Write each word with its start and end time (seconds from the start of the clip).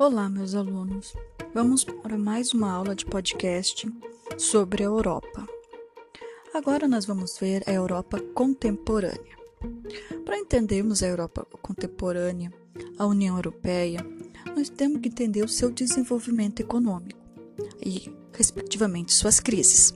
Olá, 0.00 0.30
meus 0.30 0.54
alunos. 0.54 1.14
Vamos 1.52 1.84
para 1.84 2.16
mais 2.16 2.54
uma 2.54 2.72
aula 2.72 2.94
de 2.94 3.04
podcast 3.04 3.86
sobre 4.38 4.82
a 4.82 4.86
Europa. 4.86 5.46
Agora 6.54 6.88
nós 6.88 7.04
vamos 7.04 7.38
ver 7.38 7.62
a 7.66 7.72
Europa 7.74 8.18
contemporânea. 8.32 9.36
Para 10.24 10.38
entendermos 10.38 11.02
a 11.02 11.06
Europa 11.06 11.46
contemporânea, 11.60 12.50
a 12.98 13.06
União 13.06 13.36
Europeia, 13.36 14.00
nós 14.56 14.70
temos 14.70 15.02
que 15.02 15.08
entender 15.08 15.44
o 15.44 15.48
seu 15.48 15.70
desenvolvimento 15.70 16.60
econômico 16.60 17.20
e, 17.84 18.10
respectivamente, 18.32 19.12
suas 19.12 19.38
crises. 19.38 19.92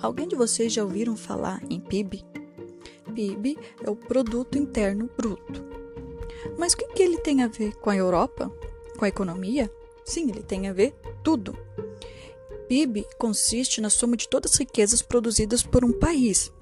Alguém 0.00 0.28
de 0.28 0.36
vocês 0.36 0.72
já 0.72 0.84
ouviram 0.84 1.16
falar 1.16 1.60
em 1.68 1.80
PIB? 1.80 2.24
PIB 3.12 3.58
é 3.82 3.90
o 3.90 3.96
Produto 3.96 4.56
Interno 4.56 5.10
Bruto. 5.16 5.64
Mas 6.56 6.74
o 6.74 6.76
que, 6.76 7.02
ele 7.02 7.18
tem 7.18 7.42
a 7.42 7.48
ver 7.48 7.74
com 7.78 7.90
a 7.90 7.96
Europa? 7.96 8.48
Com 8.98 9.04
a 9.04 9.08
economia? 9.08 9.70
Sim, 10.04 10.28
ele 10.28 10.42
tem 10.42 10.68
a 10.68 10.72
ver 10.72 10.94
tudo. 11.22 11.56
PIB 12.68 13.06
consiste 13.16 13.80
na 13.80 13.88
soma 13.88 14.16
de 14.16 14.28
todas 14.28 14.52
as 14.52 14.58
riquezas 14.58 15.00
produzidas 15.00 15.62
por 15.62 15.84
um 15.84 15.92
país. 15.92 16.52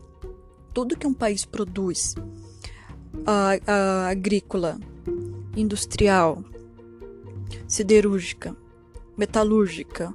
Tudo 0.73 0.97
que 0.97 1.07
um 1.07 1.15
país 1.15 1.45
produz, 1.47 2.15
a, 3.25 3.59
a 3.67 4.09
agrícola, 4.09 4.79
industrial, 5.57 6.45
siderúrgica, 7.67 8.55
metalúrgica, 9.17 10.15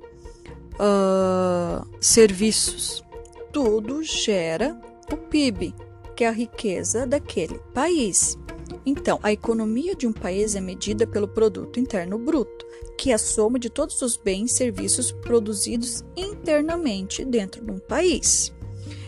serviços, 1.99 3.03
tudo 3.51 4.03
gera 4.03 4.79
o 5.11 5.17
PIB, 5.17 5.73
que 6.15 6.23
é 6.23 6.27
a 6.27 6.31
riqueza 6.31 7.07
daquele 7.07 7.57
país. 7.73 8.37
Então, 8.85 9.19
a 9.21 9.31
economia 9.31 9.95
de 9.95 10.07
um 10.07 10.13
país 10.13 10.55
é 10.55 10.61
medida 10.61 11.05
pelo 11.05 11.27
produto 11.27 11.79
interno 11.79 12.17
bruto, 12.17 12.65
que 12.97 13.11
é 13.11 13.13
a 13.13 13.17
soma 13.17 13.59
de 13.59 13.69
todos 13.69 14.01
os 14.01 14.17
bens 14.17 14.51
e 14.51 14.55
serviços 14.55 15.11
produzidos 15.11 16.03
internamente 16.15 17.23
dentro 17.25 17.63
de 17.63 17.71
um 17.71 17.79
país. 17.79 18.53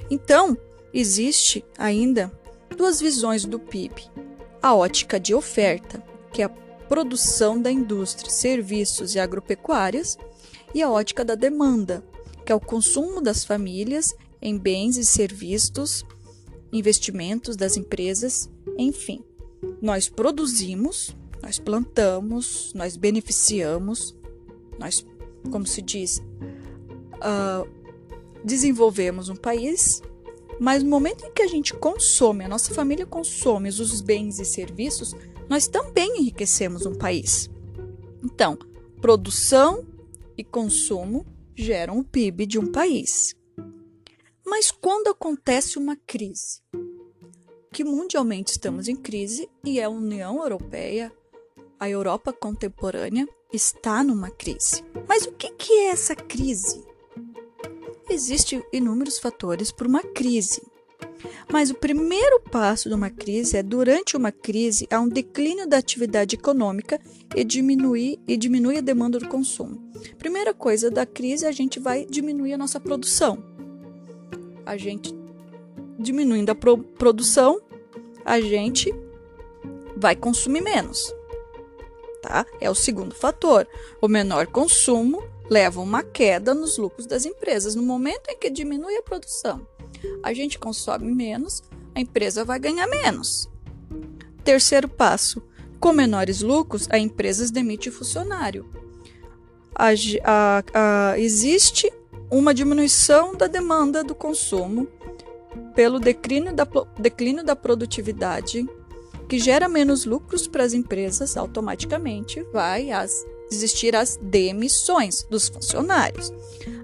Então, 0.10 0.58
existe 0.94 1.64
ainda 1.78 2.32
duas 2.76 3.00
visões 3.00 3.46
do 3.46 3.60
PIB: 3.60 4.10
a 4.62 4.76
ótica 4.76 5.20
de 5.20 5.34
oferta, 5.34 6.04
que 6.32 6.42
é 6.42 6.46
a 6.46 6.50
produção 6.50 7.62
da 7.62 7.72
indústria, 7.72 8.30
serviços 8.30 9.16
e 9.16 9.20
agropecuárias, 9.20 10.18
e 10.74 10.82
a 10.82 10.90
ótica 10.90 11.24
da 11.24 11.36
demanda, 11.36 12.04
que 12.46 12.52
é 12.52 12.56
o 12.56 12.60
consumo 12.60 13.22
das 13.22 13.46
famílias 13.46 14.14
em 14.42 14.58
bens 14.58 14.98
e 14.98 15.06
serviços, 15.06 16.04
investimentos 16.72 17.56
das 17.56 17.78
empresas, 17.78 18.50
enfim. 18.78 19.24
Nós 19.84 20.08
produzimos, 20.08 21.14
nós 21.42 21.60
plantamos, 21.60 22.72
nós 22.74 22.96
beneficiamos, 22.96 24.16
nós, 24.80 25.06
como 25.52 25.68
se 25.68 25.82
diz, 25.82 26.24
uh, 27.20 27.68
desenvolvemos 28.46 29.28
um 29.28 29.36
país, 29.36 30.02
mas 30.58 30.82
no 30.82 30.90
momento 30.90 31.26
em 31.26 31.34
que 31.34 31.42
a 31.42 31.48
gente 31.48 31.74
consome, 31.74 32.46
a 32.46 32.48
nossa 32.48 32.74
família 32.74 33.06
consome 33.06 33.68
os 33.68 34.00
bens 34.00 34.40
e 34.40 34.46
serviços, 34.46 35.14
nós 35.50 35.68
também 35.68 36.22
enriquecemos 36.22 36.86
um 36.86 36.96
país. 36.96 37.50
Então, 38.24 38.58
produção 39.02 39.86
e 40.38 40.46
consumo 40.46 41.26
geram 41.54 42.00
o 42.00 42.06
PIB 42.06 42.46
de 42.46 42.58
um 42.58 42.72
país. 42.72 43.36
Mas 44.46 44.72
quando 44.72 45.10
acontece 45.10 45.78
uma 45.78 45.98
crise, 46.08 46.62
que 47.74 47.84
mundialmente 47.84 48.52
estamos 48.52 48.88
em 48.88 48.96
crise 48.96 49.50
e 49.66 49.82
a 49.82 49.90
União 49.90 50.38
Europeia, 50.38 51.12
a 51.80 51.90
Europa 51.90 52.32
contemporânea, 52.32 53.28
está 53.52 54.04
numa 54.04 54.30
crise. 54.30 54.84
Mas 55.08 55.26
o 55.26 55.32
que 55.32 55.74
é 55.74 55.88
essa 55.88 56.16
crise? 56.16 56.86
Existem 58.08 58.64
inúmeros 58.72 59.18
fatores 59.18 59.72
para 59.72 59.88
uma 59.88 60.04
crise. 60.04 60.62
Mas 61.52 61.72
o 61.72 61.76
primeiro 61.76 62.40
passo 62.42 62.90
de 62.90 62.96
uma 62.96 63.10
crise 63.10 63.58
é, 63.58 63.64
durante 63.64 64.16
uma 64.16 64.32
crise, 64.32 64.88
há 64.92 65.00
um 65.00 65.10
declínio 65.10 65.68
da 65.68 65.78
atividade 65.78 66.36
econômica 66.36 67.02
e, 67.36 67.44
diminui, 67.44 68.20
e 68.28 68.38
diminui 68.38 68.78
a 68.78 68.82
demanda 68.82 69.18
do 69.18 69.28
consumo. 69.28 69.92
Primeira 70.18 70.54
coisa 70.54 70.92
da 70.92 71.06
crise, 71.06 71.46
a 71.46 71.52
gente 71.52 71.80
vai 71.80 72.06
diminuir 72.06 72.54
a 72.54 72.58
nossa 72.58 72.80
produção 72.80 73.54
a 74.66 74.78
gente 74.78 75.14
diminuindo 76.04 76.52
a 76.52 76.56
pro 76.56 76.78
produção, 76.78 77.60
a 78.24 78.40
gente 78.40 78.94
vai 79.98 80.16
consumir 80.16 80.62
menos. 80.62 81.14
Tá? 82.22 82.46
É 82.62 82.70
o 82.70 82.76
segundo 82.76 83.16
fator. 83.16 83.68
O 84.02 84.08
menor 84.08 84.48
consumo 84.48 85.24
leva 85.50 85.82
uma 85.82 86.04
queda 86.04 86.54
nos 86.54 86.78
lucros 86.78 87.06
das 87.06 87.26
empresas. 87.26 87.76
No 87.76 87.84
momento 87.84 88.30
em 88.30 88.38
que 88.38 88.50
diminui 88.50 88.96
a 88.96 89.04
produção, 89.04 89.68
a 90.22 90.34
gente 90.34 90.60
consome 90.60 91.14
menos, 91.14 91.64
a 91.96 92.00
empresa 92.00 92.46
vai 92.46 92.60
ganhar 92.60 92.88
menos. 92.88 93.50
Terceiro 94.44 94.88
passo: 94.88 95.42
com 95.80 95.92
menores 95.92 96.42
lucros, 96.42 96.88
a 96.90 96.98
empresa 96.98 97.52
demite 97.52 97.92
funcionário. 97.92 98.70
A, 99.76 99.90
a, 100.24 100.64
a, 100.74 101.20
existe 101.20 101.92
uma 102.30 102.54
diminuição 102.54 103.36
da 103.36 103.48
demanda 103.48 104.04
do 104.04 104.16
consumo 104.16 104.88
pelo 105.76 106.00
declínio 106.00 106.54
da, 106.54 106.68
declínio 106.98 107.44
da 107.44 107.56
produtividade, 107.56 108.68
que 109.28 109.40
gera 109.40 109.68
menos 109.68 110.06
lucros 110.06 110.48
para 110.48 110.64
as 110.64 110.74
empresas, 110.74 111.38
automaticamente 111.38 112.44
vai 112.52 112.92
as, 112.92 113.26
existir 113.52 113.96
as 113.96 114.18
demissões 114.22 115.24
dos 115.30 115.48
funcionários. 115.48 116.32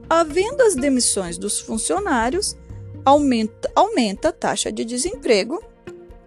Havendo 0.10 0.64
as 0.64 0.76
demissões 0.76 1.38
dos 1.38 1.60
funcionários, 1.60 2.58
aumenta, 3.06 3.72
aumenta 3.76 4.30
a 4.30 4.34
taxa 4.34 4.72
de 4.72 4.84
desemprego. 4.84 5.64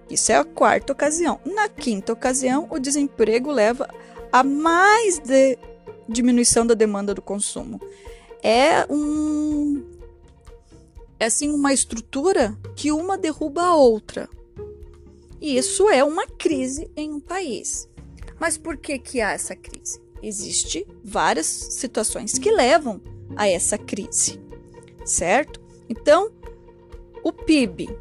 Isso 0.09 0.31
é 0.31 0.37
a 0.37 0.45
quarta 0.45 0.93
ocasião. 0.93 1.41
Na 1.45 1.69
quinta 1.69 2.13
ocasião, 2.13 2.69
o 2.71 2.79
desemprego 2.79 3.51
leva 3.51 3.89
a 4.31 4.45
mais 4.45 5.19
de 5.19 5.59
diminuição 6.09 6.67
da 6.67 6.75
demanda 6.75 7.15
do 7.15 7.23
consumo 7.23 7.81
é 8.43 8.85
um 8.91 9.83
é 11.23 11.27
assim 11.27 11.51
uma 11.51 11.73
estrutura 11.73 12.59
que 12.75 12.91
uma 12.91 13.17
derruba 13.17 13.63
a 13.63 13.77
outra. 13.77 14.29
E 15.41 15.57
isso 15.57 15.89
é 15.89 16.03
uma 16.03 16.27
crise 16.27 16.91
em 16.97 17.13
um 17.13 17.21
país. 17.21 17.89
Mas 18.41 18.59
por 18.59 18.77
que 18.77 18.99
que 18.99 19.21
há 19.21 19.31
essa 19.31 19.55
crise? 19.55 20.01
Existem 20.21 20.85
várias 21.05 21.47
situações 21.47 22.37
que 22.39 22.51
levam 22.51 23.01
a 23.37 23.49
essa 23.49 23.79
crise, 23.79 24.41
certo? 25.05 25.61
Então, 25.89 26.33
o 27.23 27.33
PIB 27.33 27.97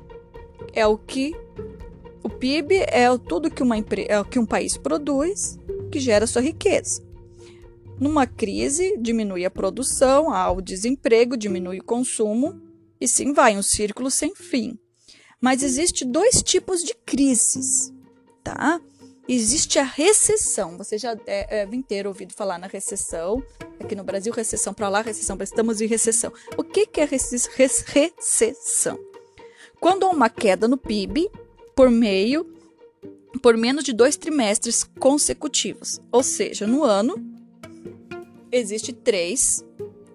é 0.73 0.87
o 0.87 0.97
que 0.97 1.35
o 2.23 2.29
PIB 2.29 2.77
é 2.87 3.05
tudo 3.19 3.51
que 3.51 3.61
uma 3.61 3.75
é 4.07 4.19
o 4.19 4.25
que 4.25 4.39
um 4.39 4.47
país 4.47 4.77
produz 4.77 5.59
que 5.91 5.99
gera 5.99 6.25
sua 6.25 6.41
riqueza. 6.41 7.03
Numa 7.99 8.25
crise, 8.25 8.97
diminui 8.99 9.45
a 9.45 9.51
produção, 9.51 10.33
há 10.33 10.51
o 10.51 10.59
desemprego, 10.59 11.37
diminui 11.37 11.79
o 11.79 11.83
consumo, 11.83 12.70
e 13.01 13.07
sim 13.07 13.34
vai, 13.34 13.57
um 13.57 13.63
círculo 13.63 14.12
sem 14.12 14.35
fim. 14.35 14.78
Mas 15.41 15.63
existe 15.63 16.06
dois 16.06 16.44
tipos 16.44 16.84
de 16.84 16.94
crises, 16.94 17.91
tá? 18.44 18.79
Existe 19.28 19.79
a 19.79 19.84
recessão. 19.84 20.78
Você 20.78 21.00
já 21.00 21.17
é, 21.25 21.66
deve 21.66 21.81
ter 21.81 22.06
ouvido 22.06 22.34
falar 22.34 22.59
na 22.59 22.67
recessão. 22.67 23.44
Aqui 23.79 23.95
no 23.95 24.03
Brasil, 24.03 24.31
recessão 24.31 24.73
para 24.73 24.88
lá, 24.88 25.01
recessão 25.01 25.35
para 25.35 25.44
estamos 25.44 25.81
em 25.81 25.88
recessão. 25.88 26.31
O 26.56 26.63
que, 26.63 26.85
que 26.85 27.01
é 27.01 27.06
recessão? 27.06 29.00
Quando 29.79 30.06
há 30.06 30.09
uma 30.09 30.29
queda 30.29 30.67
no 30.67 30.78
PIB 30.78 31.28
por 31.75 31.90
meio, 31.90 32.46
por 33.41 33.58
menos 33.58 33.84
de 33.84 33.93
dois 33.93 34.16
trimestres 34.16 34.84
consecutivos. 34.84 35.99
Ou 36.11 36.22
seja, 36.22 36.67
no 36.67 36.84
ano, 36.84 37.16
existe 38.52 38.93
três 38.93 39.66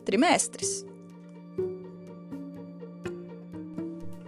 trimestres. 0.04 0.84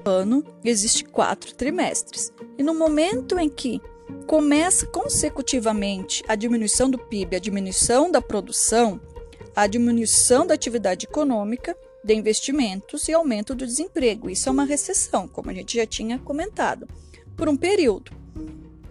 Ano 0.08 0.44
existe 0.64 1.04
quatro 1.04 1.54
trimestres. 1.54 2.32
E 2.56 2.62
no 2.62 2.74
momento 2.74 3.38
em 3.38 3.48
que 3.48 3.80
começa 4.26 4.86
consecutivamente 4.86 6.24
a 6.26 6.34
diminuição 6.34 6.90
do 6.90 6.98
PIB, 6.98 7.36
a 7.36 7.40
diminuição 7.40 8.10
da 8.10 8.20
produção, 8.20 9.00
a 9.54 9.66
diminuição 9.66 10.46
da 10.46 10.54
atividade 10.54 11.06
econômica, 11.06 11.76
de 12.02 12.14
investimentos 12.14 13.08
e 13.08 13.12
aumento 13.12 13.54
do 13.54 13.66
desemprego. 13.66 14.30
Isso 14.30 14.48
é 14.48 14.52
uma 14.52 14.64
recessão, 14.64 15.28
como 15.28 15.50
a 15.50 15.54
gente 15.54 15.76
já 15.76 15.86
tinha 15.86 16.18
comentado, 16.18 16.88
por 17.36 17.48
um 17.48 17.56
período. 17.56 18.12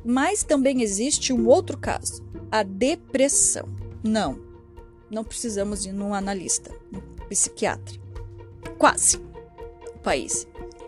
Mas 0.04 0.44
também 0.44 0.82
existe 0.82 1.34
um 1.34 1.48
outro 1.48 1.78
caso, 1.78 2.24
a 2.52 2.64
depressão. 2.64 3.68
Não, 4.04 4.40
não 5.10 5.24
precisamos 5.24 5.86
ir 5.86 5.94
num 5.94 6.14
analista, 6.14 6.72
um 6.94 7.00
psiquiatra. 7.28 8.00
Quase 8.78 9.18
o 9.18 10.00
país. 10.00 10.48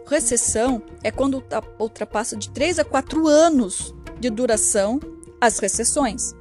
Recessão 0.10 0.82
é 1.04 1.12
quando 1.12 1.44
ultrapassa 1.78 2.36
de 2.36 2.50
3 2.50 2.80
a 2.80 2.84
4 2.84 3.28
anos 3.28 3.94
de 4.20 4.32
duração 4.32 5.00
as 5.40 5.60
recessões. 5.60 6.34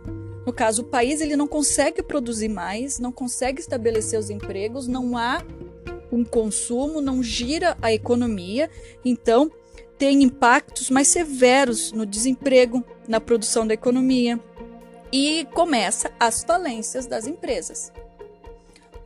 No 0.46 0.54
caso, 0.54 0.80
o 0.80 0.86
país 0.86 1.20
ele 1.20 1.36
não 1.36 1.46
consegue 1.46 2.02
produzir 2.02 2.48
mais, 2.48 2.98
não 2.98 3.12
consegue 3.12 3.60
estabelecer 3.60 4.18
os 4.18 4.30
empregos, 4.30 4.88
não 4.88 5.18
há 5.18 5.44
um 6.10 6.24
consumo, 6.24 7.02
não 7.02 7.22
gira 7.22 7.76
a 7.82 7.92
economia, 7.92 8.70
então 9.04 9.52
tem 9.98 10.22
impactos 10.22 10.88
mais 10.88 11.08
severos 11.08 11.92
no 11.92 12.06
desemprego, 12.06 12.82
na 13.06 13.20
produção 13.20 13.66
da 13.66 13.74
economia 13.74 14.40
e 15.12 15.46
começa 15.52 16.10
as 16.18 16.42
falências 16.42 17.06
das 17.06 17.26
empresas. 17.26 17.92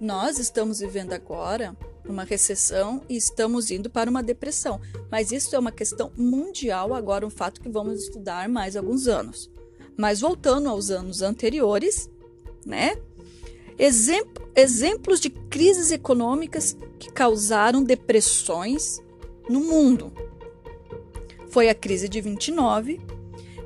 Nós 0.00 0.38
estamos 0.38 0.79
vivendo 0.79 1.12
agora 1.12 1.76
uma 2.09 2.25
recessão 2.25 3.03
e 3.09 3.17
estamos 3.17 3.71
indo 3.71 3.89
para 3.89 4.11
uma 4.11 4.23
depressão, 4.23 4.81
mas 5.11 5.33
isso 5.33 5.55
é 5.55 5.59
uma 5.59 5.73
questão 5.73 6.11
mundial 6.17 6.95
agora, 6.95 7.27
um 7.27 7.31
fato 7.31 7.61
que 7.61 7.69
vamos 7.69 8.03
estudar 8.03 8.49
mais 8.49 8.77
alguns 8.77 9.07
anos. 9.07 9.51
Mas 9.97 10.21
voltando 10.21 10.69
aos 10.69 10.91
anos 10.91 11.23
anteriores, 11.23 12.11
né? 12.65 12.97
Exemplo, 13.79 14.49
exemplos 14.55 15.21
de 15.21 15.31
crises 15.31 15.91
econômicas 15.91 16.77
que 16.99 17.11
causaram 17.11 17.83
depressões 17.83 19.01
no 19.49 19.61
mundo. 19.61 20.13
Foi 21.49 21.69
a 21.69 21.75
crise 21.75 22.09
de 22.09 22.21
29, 22.21 23.01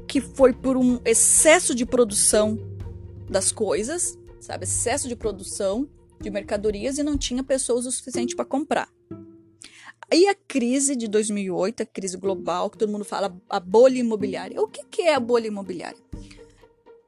que 0.06 0.20
foi 0.20 0.52
por 0.52 0.76
um 0.76 1.00
excesso 1.04 1.74
de 1.74 1.84
produção 1.84 2.58
das 3.28 3.52
coisas, 3.52 4.18
sabe? 4.40 4.64
Excesso 4.64 5.08
de 5.08 5.16
produção 5.16 5.88
de 6.20 6.30
mercadorias 6.30 6.98
e 6.98 7.02
não 7.02 7.16
tinha 7.16 7.42
pessoas 7.42 7.86
o 7.86 7.92
suficiente 7.92 8.34
para 8.34 8.44
comprar. 8.44 8.88
Aí 10.10 10.28
a 10.28 10.34
crise 10.34 10.94
de 10.94 11.08
2008, 11.08 11.82
a 11.82 11.86
crise 11.86 12.16
global, 12.16 12.70
que 12.70 12.78
todo 12.78 12.92
mundo 12.92 13.04
fala, 13.04 13.36
a 13.48 13.58
bolha 13.58 13.98
imobiliária. 13.98 14.60
O 14.60 14.68
que, 14.68 14.84
que 14.84 15.02
é 15.02 15.14
a 15.14 15.20
bolha 15.20 15.48
imobiliária? 15.48 15.98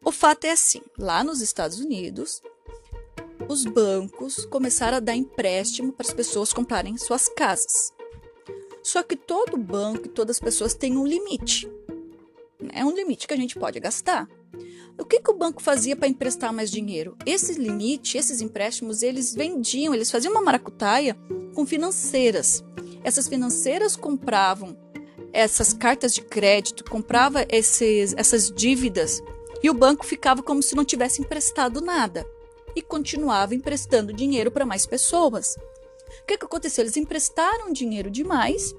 O 0.04 0.10
fato 0.10 0.44
é 0.44 0.52
assim: 0.52 0.82
lá 0.98 1.22
nos 1.22 1.40
Estados 1.40 1.78
Unidos, 1.78 2.42
os 3.48 3.64
bancos 3.64 4.44
começaram 4.46 4.96
a 4.96 5.00
dar 5.00 5.14
empréstimo 5.14 5.92
para 5.92 6.06
as 6.06 6.12
pessoas 6.12 6.52
comprarem 6.52 6.96
suas 6.96 7.28
casas. 7.28 7.92
Só 8.82 9.02
que 9.02 9.16
todo 9.16 9.56
banco 9.56 10.06
e 10.06 10.08
todas 10.08 10.36
as 10.36 10.40
pessoas 10.40 10.74
têm 10.74 10.96
um 10.96 11.06
limite. 11.06 11.70
É 12.72 12.84
um 12.84 12.94
limite 12.94 13.28
que 13.28 13.34
a 13.34 13.36
gente 13.36 13.58
pode 13.58 13.78
gastar. 13.78 14.28
O 14.98 15.04
que, 15.04 15.20
que 15.20 15.30
o 15.30 15.36
banco 15.36 15.62
fazia 15.62 15.94
para 15.94 16.08
emprestar 16.08 16.52
mais 16.52 16.70
dinheiro? 16.70 17.16
Esse 17.24 17.54
limite, 17.54 18.18
esses 18.18 18.40
empréstimos, 18.40 19.02
eles 19.02 19.32
vendiam, 19.32 19.94
eles 19.94 20.10
faziam 20.10 20.32
uma 20.32 20.42
maracutaia 20.42 21.16
com 21.54 21.64
financeiras. 21.64 22.64
Essas 23.04 23.28
financeiras 23.28 23.94
compravam 23.94 24.76
essas 25.32 25.72
cartas 25.72 26.12
de 26.14 26.22
crédito, 26.22 26.84
comprava 26.84 27.46
esses, 27.48 28.12
essas 28.16 28.50
dívidas 28.50 29.22
e 29.62 29.70
o 29.70 29.74
banco 29.74 30.04
ficava 30.04 30.42
como 30.42 30.62
se 30.62 30.74
não 30.74 30.84
tivesse 30.84 31.20
emprestado 31.20 31.80
nada 31.80 32.26
e 32.74 32.82
continuava 32.82 33.54
emprestando 33.54 34.12
dinheiro 34.12 34.50
para 34.50 34.66
mais 34.66 34.84
pessoas. 34.84 35.56
O 36.22 36.26
que, 36.26 36.38
que 36.38 36.44
aconteceu? 36.44 36.82
Eles 36.82 36.96
emprestaram 36.96 37.72
dinheiro 37.72 38.10
demais 38.10 38.74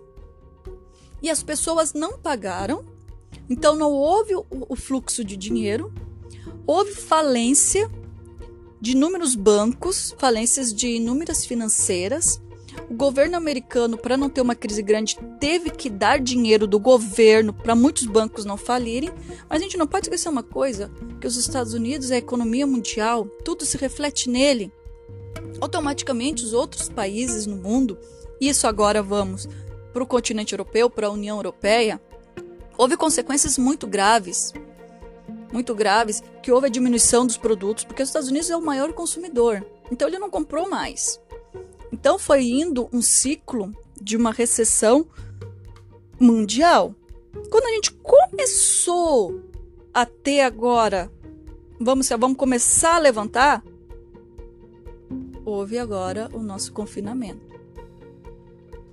e 1.22 1.30
as 1.30 1.42
pessoas 1.42 1.94
não 1.94 2.18
pagaram, 2.18 2.84
então 3.50 3.76
não 3.76 3.92
houve 3.92 4.36
o, 4.36 4.46
o 4.50 4.76
fluxo 4.76 5.24
de 5.24 5.38
dinheiro 5.38 5.94
houve 6.66 6.94
falência 6.94 7.90
de 8.80 8.92
inúmeros 8.92 9.36
bancos, 9.36 10.16
falências 10.18 10.74
de 10.74 10.88
inúmeras 10.88 11.46
financeiras. 11.46 12.42
O 12.90 12.94
governo 12.94 13.36
americano, 13.36 13.98
para 13.98 14.16
não 14.16 14.30
ter 14.30 14.42
uma 14.42 14.56
crise 14.56 14.82
grande, 14.82 15.18
teve 15.40 15.70
que 15.70 15.90
dar 15.90 16.20
dinheiro 16.20 16.66
do 16.66 16.80
governo 16.80 17.52
para 17.52 17.76
muitos 17.76 18.06
bancos 18.06 18.46
não 18.46 18.56
falirem. 18.56 19.12
Mas 19.50 19.60
a 19.60 19.64
gente 19.64 19.78
não 19.78 19.88
pode 19.88 20.06
esquecer 20.06 20.30
uma 20.30 20.44
coisa: 20.44 20.92
que 21.20 21.28
os 21.28 21.36
Estados 21.36 21.74
Unidos 21.74 22.12
a 22.12 22.18
economia 22.18 22.66
mundial, 22.66 23.26
tudo 23.44 23.66
se 23.66 23.78
reflete 23.78 24.30
nele. 24.30 24.72
Automaticamente, 25.60 26.44
os 26.44 26.54
outros 26.54 26.88
países 26.88 27.46
no 27.46 27.58
mundo, 27.58 27.98
isso 28.40 28.66
agora 28.66 29.04
vamos 29.04 29.48
para 29.92 30.04
o 30.04 30.08
continente 30.08 30.54
europeu, 30.54 30.90
para 30.90 31.08
a 31.08 31.12
União 31.12 31.38
Europeia, 31.38 32.00
houve 32.78 32.96
consequências 32.96 33.58
muito 33.58 33.88
graves 33.88 34.54
muito 35.52 35.74
graves 35.74 36.22
que 36.42 36.52
houve 36.52 36.68
a 36.68 36.70
diminuição 36.70 37.26
dos 37.26 37.38
produtos, 37.38 37.84
porque 37.84 38.04
os 38.04 38.10
Estados 38.10 38.30
Unidos 38.30 38.50
é 38.50 38.56
o 38.56 38.62
maior 38.62 38.94
consumidor. 38.94 39.66
Então 39.92 40.08
ele 40.08 40.20
não 40.20 40.30
comprou 40.30 40.70
mais. 40.70 41.20
Então 41.92 42.20
foi 42.20 42.44
indo 42.44 42.90
um 42.94 43.02
ciclo 43.02 43.74
de 44.00 44.16
uma 44.16 44.32
recessão 44.32 45.08
mundial. 46.20 46.94
Quando 47.50 47.66
a 47.66 47.72
gente 47.72 47.92
começou 47.92 49.44
a 49.94 50.06
ter 50.06 50.42
agora, 50.42 51.12
vamos, 51.80 52.10
vamos 52.10 52.38
começar 52.38 52.96
a 52.96 53.00
levantar, 53.00 53.64
houve 55.46 55.78
agora 55.78 56.30
o 56.34 56.40
nosso 56.40 56.72
confinamento. 56.72 57.50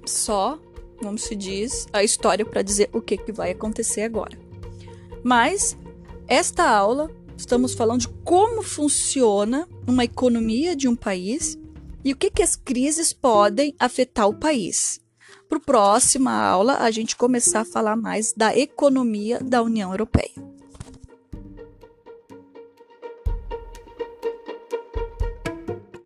Só, 0.06 0.58
como 0.98 1.18
se 1.18 1.34
diz, 1.34 1.86
a 1.92 2.02
história 2.02 2.44
para 2.44 2.62
dizer 2.62 2.88
o 2.92 3.00
que, 3.00 3.16
que 3.16 3.32
vai 3.32 3.50
acontecer 3.50 4.02
agora. 4.02 4.38
Mas 5.22 5.76
esta 6.28 6.68
aula, 6.68 7.10
estamos 7.36 7.74
falando 7.74 8.00
de 8.00 8.08
como 8.24 8.62
funciona 8.62 9.68
uma 9.86 10.04
economia 10.04 10.74
de 10.74 10.88
um 10.88 10.96
país 10.96 11.58
e 12.04 12.12
o 12.12 12.16
que, 12.16 12.30
que 12.30 12.42
as 12.42 12.56
crises 12.56 13.12
podem 13.12 13.74
afetar 13.78 14.28
o 14.28 14.34
país. 14.34 15.00
Para 15.48 15.58
a 15.58 15.60
próxima 15.60 16.32
aula, 16.32 16.78
a 16.78 16.90
gente 16.90 17.16
começar 17.16 17.60
a 17.60 17.64
falar 17.64 17.96
mais 17.96 18.32
da 18.32 18.56
economia 18.56 19.38
da 19.40 19.62
União 19.62 19.92
Europeia. 19.92 20.55